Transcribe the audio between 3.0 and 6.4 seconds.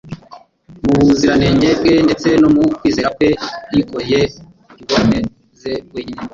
kwe, Yikoreye ingorane Ze wenyine,